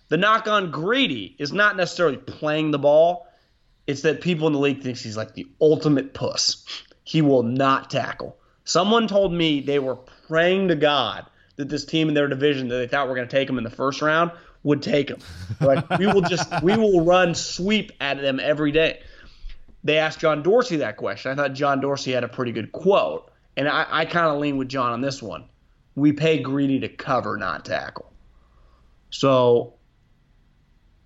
The 0.08 0.16
knock 0.16 0.48
on 0.48 0.70
Greedy 0.70 1.36
is 1.38 1.52
not 1.52 1.76
necessarily 1.76 2.16
playing 2.16 2.70
the 2.70 2.78
ball. 2.78 3.28
It's 3.86 4.02
that 4.02 4.20
people 4.20 4.46
in 4.46 4.52
the 4.52 4.58
league 4.58 4.82
thinks 4.82 5.02
he's 5.02 5.16
like 5.16 5.34
the 5.34 5.46
ultimate 5.60 6.14
puss. 6.14 6.64
He 7.04 7.22
will 7.22 7.42
not 7.42 7.90
tackle. 7.90 8.36
Someone 8.64 9.08
told 9.08 9.32
me 9.32 9.60
they 9.60 9.78
were 9.78 9.96
praying 10.28 10.68
to 10.68 10.76
God 10.76 11.26
that 11.56 11.68
this 11.68 11.84
team 11.84 12.08
in 12.08 12.14
their 12.14 12.28
division 12.28 12.68
that 12.68 12.76
they 12.76 12.86
thought 12.86 13.08
were 13.08 13.14
going 13.14 13.26
to 13.26 13.36
take 13.36 13.48
him 13.48 13.58
in 13.58 13.64
the 13.64 13.70
first 13.70 14.02
round 14.02 14.30
would 14.62 14.82
take 14.82 15.08
him. 15.08 15.18
Like 15.60 15.88
we 15.98 16.06
will 16.06 16.22
just 16.22 16.50
we 16.62 16.76
will 16.76 17.04
run 17.04 17.34
sweep 17.34 17.92
at 18.00 18.20
them 18.20 18.40
every 18.40 18.72
day. 18.72 19.00
They 19.82 19.98
asked 19.98 20.20
John 20.20 20.42
Dorsey 20.42 20.76
that 20.76 20.96
question. 20.96 21.32
I 21.32 21.34
thought 21.34 21.54
John 21.54 21.80
Dorsey 21.80 22.12
had 22.12 22.24
a 22.24 22.28
pretty 22.28 22.52
good 22.52 22.70
quote, 22.72 23.29
and 23.60 23.68
I, 23.68 23.86
I 23.90 24.04
kind 24.06 24.26
of 24.26 24.40
lean 24.40 24.56
with 24.56 24.70
John 24.70 24.92
on 24.92 25.02
this 25.02 25.22
one. 25.22 25.44
We 25.94 26.12
pay 26.14 26.38
Greedy 26.40 26.80
to 26.80 26.88
cover, 26.88 27.36
not 27.36 27.66
tackle. 27.66 28.10
So 29.10 29.74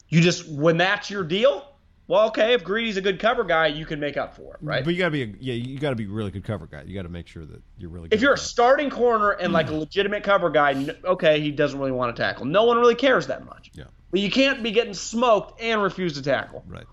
you 0.09 0.21
just 0.21 0.49
when 0.49 0.77
that's 0.77 1.11
your 1.11 1.25
deal, 1.25 1.67
well, 2.07 2.29
okay. 2.29 2.53
If 2.53 2.63
Greedy's 2.63 2.97
a 2.97 3.01
good 3.01 3.19
cover 3.19 3.43
guy, 3.43 3.67
you 3.67 3.85
can 3.87 3.99
make 3.99 4.17
up 4.17 4.37
for 4.37 4.55
it, 4.55 4.61
right? 4.61 4.85
But 4.85 4.93
you 4.95 4.99
gotta 5.01 5.11
be 5.11 5.23
a, 5.23 5.35
yeah, 5.41 5.55
you 5.55 5.79
gotta 5.81 5.97
be 5.97 6.05
a 6.05 6.09
really 6.09 6.31
good 6.31 6.45
cover 6.45 6.67
guy. 6.67 6.83
You 6.87 6.95
gotta 6.95 7.09
make 7.09 7.27
sure 7.27 7.45
that 7.45 7.61
you're 7.77 7.91
really. 7.91 8.09
good 8.09 8.15
if 8.15 8.23
you're 8.23 8.35
a 8.35 8.39
starting 8.39 8.89
corner 8.89 9.31
and 9.31 9.53
like 9.53 9.69
a 9.69 9.75
legitimate 9.75 10.23
cover 10.23 10.49
guy, 10.49 10.95
okay, 11.05 11.41
he 11.41 11.51
doesn't 11.51 11.79
really 11.79 11.91
want 11.93 12.15
to 12.15 12.23
tackle. 12.23 12.45
No 12.45 12.63
one 12.65 12.77
really 12.79 12.95
cares 12.95 13.27
that 13.27 13.45
much. 13.45 13.73
yeah, 13.75 13.85
But 14.13 14.21
you 14.21 14.31
can't 14.31 14.63
be 14.63 14.71
getting 14.71 14.95
smoked 14.95 15.61
and 15.61 15.83
refuse 15.83 16.13
to 16.15 16.23
tackle. 16.23 16.63
right. 16.69 16.87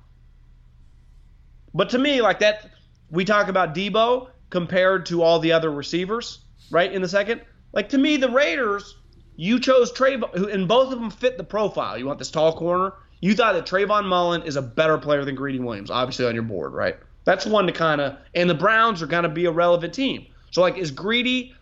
But 1.74 1.92
to 1.92 2.00
me, 2.00 2.22
like 2.22 2.40
that, 2.40 2.70
we 3.12 3.24
talk 3.26 3.48
about 3.48 3.76
Deebo 3.76 4.30
compared 4.52 5.08
to 5.08 5.24
all 5.24 5.40
the 5.40 5.52
other 5.52 5.72
receivers, 5.72 6.46
right? 6.70 6.94
In 6.94 7.02
the 7.02 7.08
second, 7.08 7.42
like 7.74 7.90
to 7.90 7.98
me, 7.98 8.18
the 8.18 8.30
Raiders, 8.30 8.96
you 9.36 9.60
chose 9.60 9.92
Trayvon, 9.92 10.54
and 10.54 10.68
both 10.68 10.94
of 10.94 11.00
them 11.00 11.10
fit 11.10 11.38
the 11.38 11.44
profile. 11.44 11.98
You 11.98 12.06
want 12.06 12.20
this 12.20 12.30
tall 12.30 12.56
corner. 12.56 12.94
You 13.22 13.34
thought 13.34 13.54
that 13.54 13.66
Trayvon 13.66 14.06
Mullen 14.06 14.44
is 14.44 14.56
a 14.56 14.62
better 14.62 14.98
player 14.98 15.26
than 15.26 15.36
Greedy 15.36 15.60
Williams, 15.60 15.90
obviously 15.90 16.26
on 16.26 16.36
your 16.36 16.44
board, 16.44 16.74
right? 16.74 16.98
That's 17.24 17.46
one 17.46 17.66
to 17.68 17.72
kind 17.72 18.02
of, 18.02 18.18
and 18.36 18.50
the 18.50 18.56
Browns 18.56 19.02
are 19.02 19.08
going 19.08 19.24
to 19.24 19.30
be 19.30 19.46
a 19.46 19.52
relevant 19.52 19.94
team. 19.94 20.28
So 20.52 20.62
like, 20.62 20.78
is 20.78 20.92
Greedy, 20.92 21.54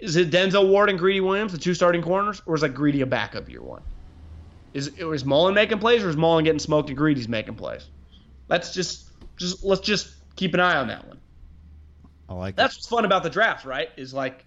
is 0.00 0.16
it 0.16 0.30
Denzel 0.30 0.68
Ward 0.68 0.90
and 0.90 0.98
Greedy 0.98 1.20
Williams 1.20 1.52
the 1.52 1.58
two 1.58 1.74
starting 1.74 2.02
corners, 2.02 2.42
or 2.46 2.54
is 2.54 2.62
like 2.62 2.74
Greedy 2.74 3.00
a 3.02 3.06
backup 3.06 3.48
year 3.48 3.62
one? 3.62 3.82
Is 4.72 4.88
is 4.88 5.24
Mullen 5.24 5.54
making 5.54 5.78
plays, 5.78 6.02
or 6.02 6.08
is 6.08 6.16
Mullen 6.16 6.44
getting 6.44 6.58
smoked 6.58 6.88
and 6.88 6.98
Greedy's 6.98 7.28
making 7.28 7.54
plays? 7.54 7.86
Let's 8.48 8.74
just 8.74 9.10
just 9.36 9.64
let's 9.64 9.80
just 9.80 10.14
keep 10.36 10.52
an 10.54 10.60
eye 10.60 10.76
on 10.76 10.88
that 10.88 11.06
one. 11.06 11.20
I 12.28 12.34
like 12.34 12.56
That's 12.56 12.76
what's 12.76 12.88
fun 12.88 13.04
about 13.04 13.22
the 13.22 13.30
draft, 13.30 13.64
right? 13.64 13.88
Is 13.96 14.14
like 14.14 14.46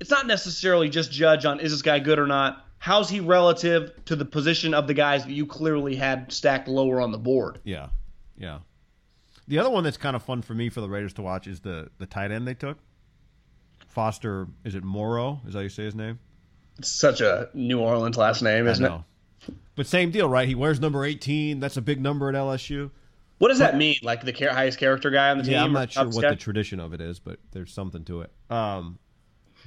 it's 0.00 0.10
not 0.10 0.26
necessarily 0.26 0.88
just 0.88 1.12
judge 1.12 1.44
on 1.44 1.60
is 1.60 1.70
this 1.70 1.82
guy 1.82 1.98
good 1.98 2.18
or 2.18 2.26
not. 2.26 2.64
How's 2.78 3.08
he 3.08 3.20
relative 3.20 3.92
to 4.06 4.16
the 4.16 4.24
position 4.24 4.74
of 4.74 4.86
the 4.88 4.94
guys 4.94 5.24
that 5.24 5.32
you 5.32 5.46
clearly 5.46 5.94
had 5.94 6.32
stacked 6.32 6.66
lower 6.66 7.00
on 7.00 7.12
the 7.12 7.18
board? 7.18 7.60
Yeah, 7.62 7.88
yeah. 8.36 8.58
The 9.46 9.58
other 9.58 9.70
one 9.70 9.84
that's 9.84 9.96
kind 9.96 10.16
of 10.16 10.22
fun 10.22 10.42
for 10.42 10.54
me 10.54 10.68
for 10.68 10.80
the 10.80 10.88
Raiders 10.88 11.12
to 11.14 11.22
watch 11.22 11.46
is 11.46 11.60
the 11.60 11.90
the 11.98 12.06
tight 12.06 12.30
end 12.32 12.46
they 12.48 12.54
took. 12.54 12.78
Foster, 13.88 14.48
is 14.64 14.74
it 14.74 14.82
Moreau? 14.82 15.40
Is 15.46 15.52
that 15.52 15.58
how 15.58 15.62
you 15.62 15.68
say 15.68 15.84
his 15.84 15.94
name? 15.94 16.18
It's 16.78 16.90
such 16.90 17.20
a 17.20 17.50
New 17.52 17.78
Orleans 17.78 18.16
last 18.16 18.42
name, 18.42 18.66
isn't 18.66 18.84
I 18.84 18.88
it? 18.88 18.90
know. 18.90 19.04
But 19.74 19.86
same 19.86 20.10
deal, 20.10 20.28
right? 20.28 20.48
He 20.48 20.54
wears 20.54 20.80
number 20.80 21.04
18. 21.04 21.60
That's 21.60 21.76
a 21.76 21.82
big 21.82 22.00
number 22.00 22.28
at 22.28 22.34
LSU. 22.34 22.90
What 23.42 23.48
does 23.48 23.58
that 23.58 23.76
mean? 23.76 23.96
Like 24.04 24.24
the 24.24 24.30
highest 24.32 24.78
character 24.78 25.10
guy 25.10 25.30
on 25.30 25.38
the 25.38 25.42
team? 25.42 25.54
Yeah, 25.54 25.64
I'm 25.64 25.72
not 25.72 25.90
sure 25.90 26.06
what 26.06 26.22
guy? 26.22 26.30
the 26.30 26.36
tradition 26.36 26.78
of 26.78 26.94
it 26.94 27.00
is, 27.00 27.18
but 27.18 27.40
there's 27.50 27.72
something 27.72 28.04
to 28.04 28.20
it. 28.20 28.30
Um, 28.48 29.00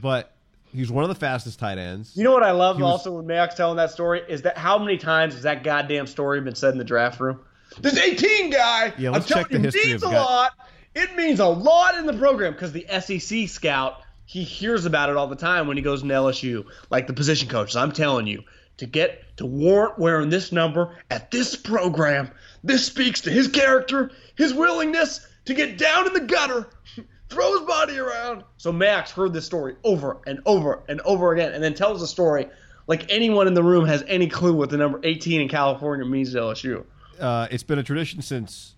but 0.02 0.34
he's 0.74 0.90
one 0.90 1.04
of 1.04 1.10
the 1.10 1.16
fastest 1.16 1.60
tight 1.60 1.78
ends. 1.78 2.16
You 2.16 2.24
know 2.24 2.32
what 2.32 2.42
I 2.44 2.52
love 2.52 2.78
He 2.78 2.84
was- 2.84 2.92
also 2.94 3.12
when 3.18 3.28
Max 3.28 3.54
telling 3.56 3.76
that 3.76 3.92
story 3.92 4.22
is 4.30 4.44
that 4.44 4.58
how 4.58 4.78
many 4.78 4.98
times 4.98 5.34
has 5.34 5.44
that 5.44 5.66
goddamn 5.66 6.08
story 6.08 6.40
been 6.40 6.56
said 6.56 6.72
in 6.72 6.78
the 6.78 6.86
draft 6.86 7.20
room? 7.20 7.42
This 7.82 7.98
18 7.98 8.50
guy, 8.50 8.94
Yeah, 8.98 9.10
I'm 9.10 9.14
let's 9.16 9.28
telling 9.28 9.44
check 9.44 9.52
the 9.52 9.60
history 9.60 9.88
means 9.92 10.04
of 10.04 10.14
a 10.14 10.16
lot. 10.16 10.54
It 10.96 11.14
means 11.18 11.42
a 11.42 11.46
lot 11.48 11.96
in 11.98 12.06
the 12.06 12.14
program 12.14 12.54
because 12.54 12.72
the 12.72 12.86
SEC 13.02 13.50
scout 13.50 14.02
he 14.24 14.44
hears 14.44 14.86
about 14.86 15.10
it 15.10 15.18
all 15.18 15.28
the 15.28 15.36
time 15.36 15.68
when 15.68 15.76
he 15.76 15.84
goes 15.84 16.02
into 16.02 16.14
LSU. 16.14 16.66
Like 16.90 17.08
the 17.08 17.14
position 17.14 17.50
coaches, 17.50 17.76
I'm 17.76 17.92
telling 17.92 18.26
you, 18.26 18.44
to 18.78 18.86
get 18.86 19.38
to 19.38 19.46
warrant 19.46 19.98
wearing 19.98 20.30
this 20.30 20.52
number 20.52 20.98
at 21.10 21.32
this 21.32 21.56
program, 21.56 22.32
this 22.64 22.86
speaks 22.86 23.22
to 23.22 23.32
his 23.32 23.48
character, 23.48 24.12
his 24.36 24.54
willingness 24.54 25.26
to 25.46 25.54
get 25.54 25.78
down 25.78 26.08
in 26.08 26.14
the 26.14 26.22
gutter, 26.22 26.68
throw 27.30 27.58
his 27.58 27.68
body 27.68 27.98
around. 27.98 28.44
So 28.58 28.72
Max 28.72 29.12
heard 29.12 29.34
this 29.34 29.46
story 29.46 29.76
over 29.84 30.18
and 30.26 30.40
over 30.46 30.84
and 30.88 31.02
over 31.02 31.34
again, 31.34 31.54
and 31.54 31.64
then 31.64 31.74
tells 31.74 32.02
the 32.02 32.08
story 32.08 32.48
like 32.88 33.06
anyone 33.10 33.48
in 33.48 33.54
the 33.54 33.64
room 33.64 33.86
has 33.86 34.04
any 34.08 34.28
clue 34.28 34.54
what 34.54 34.70
the 34.70 34.78
number 34.78 35.00
18 35.04 35.42
in 35.42 35.50
California 35.50 36.06
means 36.06 36.34
to 36.34 36.40
LSU. 36.40 36.86
Uh, 37.20 37.48
it's 37.50 37.64
been 37.64 37.80
a 37.80 37.84
tradition 37.84 38.22
since 38.22 38.76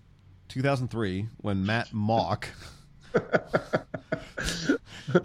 2003 0.48 1.28
when 1.38 1.64
Matt 1.64 1.90
Mauck. 1.90 2.44
So 5.10 5.22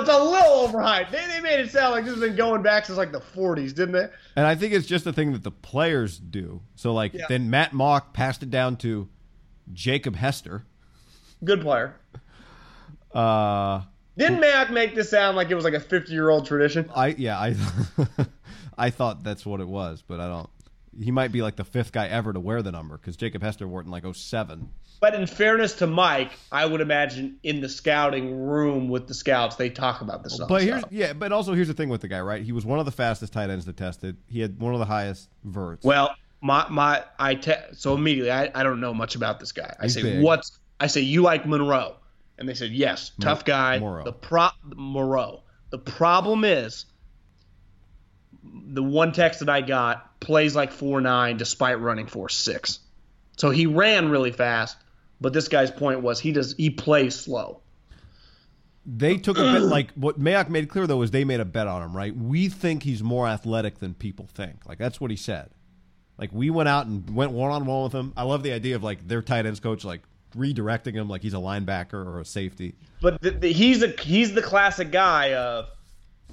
it's 0.00 0.08
a 0.08 0.24
little 0.24 0.68
overhyped. 0.68 1.12
They, 1.12 1.24
they 1.28 1.40
made 1.40 1.60
it 1.60 1.70
sound 1.70 1.92
like 1.92 2.04
this 2.04 2.14
has 2.14 2.20
been 2.20 2.34
going 2.34 2.62
back 2.62 2.86
since 2.86 2.98
like 2.98 3.12
the 3.12 3.20
40s, 3.20 3.72
didn't 3.72 3.92
they? 3.92 4.08
And 4.34 4.44
I 4.44 4.56
think 4.56 4.72
it's 4.72 4.88
just 4.88 5.06
a 5.06 5.12
thing 5.12 5.32
that 5.34 5.44
the 5.44 5.52
players 5.52 6.18
do. 6.18 6.62
So, 6.74 6.92
like, 6.92 7.14
Yeah. 7.14 7.26
then 7.28 7.48
Matt 7.48 7.70
Mauck 7.70 8.12
passed 8.12 8.42
it 8.42 8.50
down 8.50 8.76
to 8.78 9.08
Jacob 9.72 10.16
Hester. 10.16 10.64
Good 11.44 11.60
player. 11.60 11.94
Uh, 13.14 13.82
Didn't 14.16 14.40
Mac 14.40 14.72
make 14.72 14.96
this 14.96 15.10
sound 15.10 15.36
like 15.36 15.48
it 15.50 15.54
was 15.54 15.64
like 15.64 15.74
a 15.74 15.80
50 15.80 16.12
year 16.12 16.28
old 16.28 16.44
tradition? 16.46 16.90
I 16.94 17.08
yeah, 17.16 17.38
I 17.38 17.54
I 18.78 18.90
thought 18.90 19.22
that's 19.22 19.46
what 19.46 19.60
it 19.60 19.68
was, 19.68 20.02
but 20.06 20.18
I 20.18 20.26
don't. 20.26 20.50
He 21.00 21.12
might 21.12 21.30
be 21.30 21.40
like 21.40 21.54
the 21.54 21.64
fifth 21.64 21.92
guy 21.92 22.08
ever 22.08 22.32
to 22.32 22.40
wear 22.40 22.62
the 22.62 22.72
number 22.72 22.98
because 22.98 23.16
Jacob 23.16 23.42
Hester 23.42 23.68
wore 23.68 23.80
it 23.80 23.84
in 23.84 23.90
like 23.92 24.04
07. 24.12 24.70
But 25.00 25.14
in 25.14 25.26
fairness 25.26 25.74
to 25.76 25.86
Mike, 25.86 26.30
I 26.52 26.66
would 26.66 26.82
imagine 26.82 27.38
in 27.42 27.62
the 27.62 27.70
scouting 27.70 28.38
room 28.38 28.88
with 28.88 29.08
the 29.08 29.14
scouts, 29.14 29.56
they 29.56 29.70
talk 29.70 30.02
about 30.02 30.22
this. 30.22 30.34
Stuff. 30.34 30.48
But 30.48 30.62
here's 30.62 30.84
yeah, 30.90 31.14
but 31.14 31.32
also 31.32 31.54
here's 31.54 31.68
the 31.68 31.74
thing 31.74 31.88
with 31.88 32.02
the 32.02 32.08
guy, 32.08 32.20
right? 32.20 32.42
He 32.42 32.52
was 32.52 32.66
one 32.66 32.78
of 32.78 32.84
the 32.84 32.92
fastest 32.92 33.32
tight 33.32 33.48
ends 33.48 33.64
that 33.64 33.78
tested. 33.78 34.18
He 34.28 34.40
had 34.40 34.60
one 34.60 34.74
of 34.74 34.78
the 34.78 34.84
highest 34.84 35.30
verts. 35.42 35.86
Well, 35.86 36.14
my 36.42 36.68
my 36.68 37.02
I 37.18 37.34
te- 37.34 37.52
so 37.72 37.94
immediately 37.94 38.30
I, 38.30 38.50
I 38.54 38.62
don't 38.62 38.80
know 38.80 38.92
much 38.92 39.14
about 39.14 39.40
this 39.40 39.52
guy. 39.52 39.74
I 39.80 39.84
He's 39.84 39.94
say 39.94 40.02
big. 40.02 40.22
what's 40.22 40.58
I 40.78 40.86
say 40.86 41.00
you 41.00 41.22
like 41.22 41.46
Monroe, 41.46 41.96
and 42.38 42.46
they 42.46 42.54
said 42.54 42.70
yes, 42.70 43.12
tough 43.20 43.46
guy. 43.46 43.78
Moreau. 43.78 44.04
The 44.04 44.12
pro 44.12 44.48
Moreau. 44.64 45.44
The 45.70 45.78
problem 45.78 46.44
is 46.44 46.84
the 48.42 48.82
one 48.82 49.12
text 49.12 49.40
that 49.40 49.48
I 49.48 49.62
got 49.62 50.20
plays 50.20 50.54
like 50.54 50.72
four 50.72 51.00
nine 51.00 51.38
despite 51.38 51.80
running 51.80 52.06
four 52.06 52.28
six. 52.28 52.80
So 53.36 53.48
he 53.48 53.64
ran 53.64 54.10
really 54.10 54.32
fast, 54.32 54.76
but 55.20 55.32
this 55.32 55.48
guy's 55.48 55.70
point 55.70 56.00
was 56.00 56.20
he 56.20 56.32
does 56.32 56.54
he 56.56 56.70
plays 56.70 57.18
slow. 57.18 57.60
They 58.86 59.18
took 59.18 59.36
a 59.38 59.52
bit 59.52 59.62
like 59.62 59.92
what 59.92 60.18
Mayock 60.18 60.48
made 60.48 60.68
clear 60.68 60.86
though 60.86 61.02
is 61.02 61.10
they 61.10 61.24
made 61.24 61.40
a 61.40 61.44
bet 61.44 61.66
on 61.66 61.82
him, 61.82 61.96
right? 61.96 62.16
We 62.16 62.48
think 62.48 62.82
he's 62.82 63.02
more 63.02 63.28
athletic 63.28 63.78
than 63.78 63.94
people 63.94 64.26
think. 64.26 64.66
Like 64.66 64.78
that's 64.78 65.00
what 65.00 65.10
he 65.10 65.16
said. 65.16 65.50
Like 66.18 66.32
we 66.32 66.50
went 66.50 66.68
out 66.68 66.86
and 66.86 67.08
went 67.14 67.32
one 67.32 67.50
on 67.50 67.66
one 67.66 67.84
with 67.84 67.92
him. 67.92 68.12
I 68.16 68.22
love 68.22 68.42
the 68.42 68.52
idea 68.52 68.76
of 68.76 68.82
like 68.82 69.06
their 69.06 69.22
tight 69.22 69.46
ends 69.46 69.60
coach 69.60 69.84
like 69.84 70.02
redirecting 70.36 70.94
him 70.94 71.08
like 71.08 71.22
he's 71.22 71.34
a 71.34 71.38
linebacker 71.38 71.94
or 71.94 72.20
a 72.20 72.24
safety. 72.24 72.74
But 73.00 73.20
the, 73.20 73.30
the, 73.32 73.52
he's 73.52 73.82
a 73.82 73.88
he's 73.88 74.34
the 74.34 74.42
classic 74.42 74.90
guy 74.90 75.34
of 75.34 75.68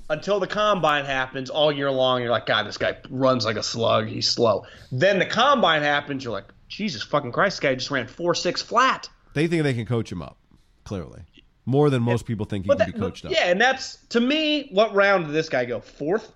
until 0.10 0.39
the 0.39 0.48
combine 0.48 1.06
happens 1.06 1.50
all 1.50 1.72
year 1.72 1.91
long. 1.91 2.22
You're 2.22 2.32
like, 2.32 2.46
God, 2.46 2.65
this 2.65 2.77
guy 2.77 2.98
runs 3.10 3.46
like 3.46 3.58
a 3.58 3.63
slug. 3.63 4.08
He's 4.08 4.29
slow. 4.29 4.65
Then 4.91 5.20
the 5.20 5.25
combine 5.25 5.82
happens. 5.82 6.24
You're 6.24 6.34
like, 6.34 6.48
Jesus 6.67 7.03
fucking 7.03 7.31
Christ, 7.31 7.57
this 7.57 7.59
guy 7.69 7.75
just 7.75 7.91
ran 7.91 8.07
four 8.07 8.36
six 8.36 8.62
flat. 8.62 9.09
They 9.33 9.47
think 9.47 9.63
they 9.63 9.74
can 9.74 9.86
coach 9.86 10.12
him 10.12 10.21
up, 10.21 10.38
clearly. 10.83 11.21
More 11.65 11.89
than 11.89 12.01
most 12.01 12.25
people 12.25 12.45
think 12.45 12.65
he 12.65 12.67
But 12.67 12.77
can 12.79 12.88
that, 12.88 12.93
be 12.95 13.00
coached 13.00 13.24
but- 13.24 13.31
up. 13.31 13.38
yeah, 13.38 13.50
and 13.51 13.59
that's 13.59 13.97
to 14.09 14.19
me. 14.19 14.69
What 14.71 14.93
round 14.93 15.25
did 15.25 15.33
this 15.33 15.50
guy 15.50 15.65
go? 15.65 15.79
Fourth. 15.81 16.31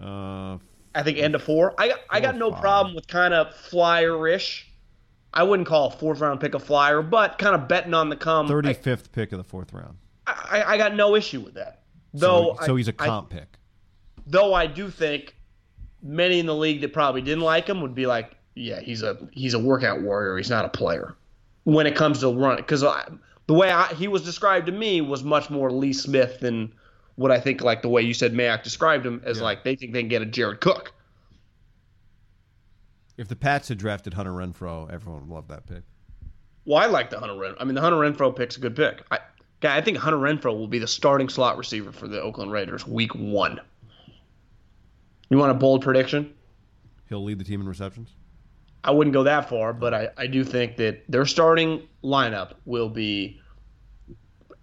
Uh, 0.00 0.58
I 0.94 1.02
think 1.02 1.18
end 1.18 1.34
of 1.34 1.42
four. 1.42 1.74
I 1.78 1.94
I 2.10 2.20
got 2.20 2.36
no 2.36 2.50
five. 2.52 2.60
problem 2.60 2.94
with 2.94 3.06
kind 3.06 3.34
of 3.34 3.54
flyer-ish. 3.54 4.66
I 5.34 5.42
wouldn't 5.42 5.68
call 5.68 5.88
a 5.88 5.90
fourth 5.90 6.20
round 6.20 6.40
pick 6.40 6.54
a 6.54 6.58
flyer, 6.58 7.02
but 7.02 7.38
kind 7.38 7.54
of 7.54 7.68
betting 7.68 7.94
on 7.94 8.08
the 8.08 8.16
come. 8.16 8.48
Thirty 8.48 8.74
fifth 8.74 9.12
pick 9.12 9.32
of 9.32 9.38
the 9.38 9.44
fourth 9.44 9.72
round. 9.72 9.98
I, 10.26 10.62
I 10.66 10.76
got 10.78 10.94
no 10.94 11.14
issue 11.14 11.40
with 11.40 11.54
that. 11.54 11.82
Though, 12.14 12.56
so, 12.60 12.66
so 12.66 12.76
he's 12.76 12.88
a 12.88 12.92
comp 12.92 13.30
pick. 13.30 13.58
though 14.26 14.54
I 14.54 14.66
do 14.66 14.90
think 14.90 15.34
many 16.02 16.38
in 16.38 16.46
the 16.46 16.54
league 16.54 16.80
that 16.80 16.92
probably 16.92 17.20
didn't 17.22 17.44
like 17.44 17.66
him 17.68 17.80
would 17.82 17.94
be 17.94 18.06
like, 18.06 18.34
yeah, 18.58 18.80
he's 18.80 19.02
a 19.02 19.16
he's 19.32 19.54
a 19.54 19.58
workout 19.58 20.02
warrior. 20.02 20.36
He's 20.36 20.50
not 20.50 20.64
a 20.64 20.68
player 20.68 21.16
when 21.64 21.86
it 21.86 21.94
comes 21.94 22.20
to 22.20 22.28
run. 22.28 22.56
Because 22.56 22.80
the 22.80 23.54
way 23.54 23.70
I, 23.70 23.86
he 23.94 24.08
was 24.08 24.22
described 24.22 24.66
to 24.66 24.72
me 24.72 25.00
was 25.00 25.22
much 25.22 25.48
more 25.50 25.70
Lee 25.70 25.92
Smith 25.92 26.40
than 26.40 26.72
what 27.16 27.30
I 27.30 27.40
think. 27.40 27.62
Like 27.62 27.82
the 27.82 27.88
way 27.88 28.02
you 28.02 28.14
said 28.14 28.32
Mayock 28.34 28.62
described 28.62 29.06
him 29.06 29.22
as 29.24 29.40
like 29.40 29.64
they 29.64 29.76
think 29.76 29.92
they 29.92 30.00
can 30.00 30.08
get 30.08 30.22
a 30.22 30.26
Jared 30.26 30.60
Cook. 30.60 30.92
If 33.16 33.28
the 33.28 33.36
Pats 33.36 33.68
had 33.68 33.78
drafted 33.78 34.14
Hunter 34.14 34.32
Renfrow, 34.32 34.92
everyone 34.92 35.22
would 35.22 35.34
love 35.34 35.48
that 35.48 35.66
pick. 35.66 35.82
Well, 36.64 36.78
I 36.78 36.86
like 36.86 37.10
the 37.10 37.18
Hunter 37.18 37.36
Ren. 37.36 37.54
I 37.58 37.64
mean, 37.64 37.74
the 37.74 37.80
Hunter 37.80 37.96
Renfrow 37.96 38.36
pick's 38.36 38.56
a 38.56 38.60
good 38.60 38.76
pick. 38.76 39.02
I, 39.10 39.18
guy, 39.60 39.76
I 39.76 39.80
think 39.80 39.96
Hunter 39.96 40.18
Renfrow 40.18 40.56
will 40.56 40.68
be 40.68 40.78
the 40.78 40.86
starting 40.86 41.28
slot 41.28 41.58
receiver 41.58 41.90
for 41.90 42.06
the 42.06 42.20
Oakland 42.20 42.52
Raiders 42.52 42.86
week 42.86 43.14
one. 43.14 43.60
You 45.30 45.38
want 45.38 45.50
a 45.50 45.54
bold 45.54 45.82
prediction? 45.82 46.32
He'll 47.08 47.24
lead 47.24 47.38
the 47.38 47.44
team 47.44 47.60
in 47.60 47.68
receptions. 47.68 48.10
I 48.88 48.90
wouldn't 48.90 49.12
go 49.12 49.24
that 49.24 49.50
far, 49.50 49.74
but 49.74 49.92
I, 49.92 50.08
I 50.16 50.26
do 50.26 50.42
think 50.42 50.78
that 50.78 51.02
their 51.10 51.26
starting 51.26 51.86
lineup 52.02 52.54
will 52.64 52.88
be 52.88 53.38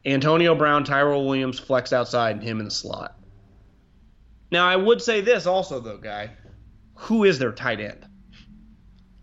Antonio 0.03 0.55
Brown, 0.55 0.83
Tyrell 0.83 1.27
Williams, 1.27 1.59
flex 1.59 1.93
outside, 1.93 2.37
and 2.37 2.43
him 2.43 2.57
in 2.57 2.65
the 2.65 2.71
slot. 2.71 3.19
Now, 4.49 4.67
I 4.67 4.77
would 4.77 4.99
say 4.99 5.21
this 5.21 5.45
also, 5.45 5.79
though, 5.79 5.99
guy. 5.99 6.31
Who 6.95 7.23
is 7.23 7.37
their 7.37 7.51
tight 7.51 7.79
end? 7.79 8.03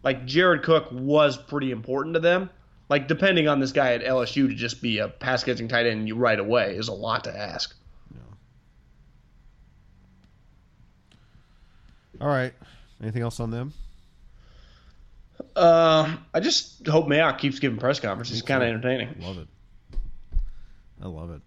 Like, 0.04 0.24
Jared 0.24 0.62
Cook 0.62 0.86
was 0.92 1.36
pretty 1.36 1.72
important 1.72 2.14
to 2.14 2.20
them. 2.20 2.48
Like, 2.88 3.08
depending 3.08 3.48
on 3.48 3.58
this 3.58 3.72
guy 3.72 3.94
at 3.94 4.04
LSU 4.04 4.46
to 4.46 4.54
just 4.54 4.80
be 4.80 4.98
a 4.98 5.08
pass 5.08 5.42
catching 5.42 5.66
tight 5.66 5.86
end 5.86 6.06
you 6.06 6.14
right 6.14 6.38
away 6.38 6.76
is 6.76 6.86
a 6.86 6.92
lot 6.92 7.24
to 7.24 7.36
ask. 7.36 7.74
All 12.20 12.28
right. 12.28 12.52
Anything 13.02 13.22
else 13.22 13.40
on 13.40 13.50
them? 13.50 13.72
Uh, 15.56 16.16
I 16.32 16.40
just 16.40 16.86
hope 16.86 17.06
Mayock 17.06 17.38
keeps 17.38 17.58
giving 17.58 17.78
press 17.78 18.00
conferences. 18.00 18.38
It's 18.38 18.46
kind 18.46 18.62
of 18.62 18.68
entertaining. 18.68 19.16
Love 19.20 19.38
it. 19.38 19.48
I 21.02 21.06
love 21.06 21.30
it. 21.30 21.42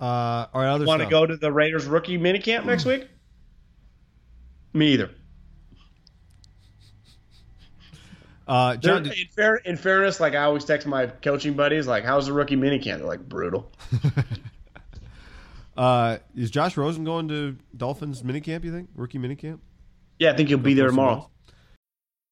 Uh, 0.00 0.04
all 0.52 0.60
right. 0.60 0.68
Other 0.68 0.84
Want 0.84 1.02
to 1.02 1.08
go 1.08 1.26
to 1.26 1.36
the 1.36 1.52
Raiders 1.52 1.86
rookie 1.86 2.18
minicamp 2.18 2.64
next 2.64 2.84
week? 2.84 3.08
Me 4.72 4.92
either. 4.92 5.10
Uh, 8.46 8.74
John, 8.76 9.06
in, 9.06 9.12
fair, 9.34 9.56
in 9.56 9.76
fairness, 9.76 10.18
like 10.18 10.34
I 10.34 10.42
always 10.42 10.64
text 10.64 10.84
my 10.84 11.06
coaching 11.06 11.54
buddies, 11.54 11.86
like, 11.86 12.04
"How's 12.04 12.26
the 12.26 12.32
rookie 12.32 12.56
minicamp?" 12.56 12.98
They're 12.98 13.06
like, 13.06 13.28
"Brutal." 13.28 13.70
uh, 15.76 16.18
is 16.34 16.50
Josh 16.50 16.76
Rosen 16.76 17.04
going 17.04 17.28
to 17.28 17.56
Dolphins 17.76 18.24
minicamp? 18.24 18.64
You 18.64 18.72
think 18.72 18.88
rookie 18.96 19.20
minicamp? 19.20 19.60
Yeah, 20.18 20.32
I 20.32 20.36
think 20.36 20.48
he'll 20.48 20.58
be 20.58 20.74
there 20.74 20.88
tomorrow. 20.88 21.30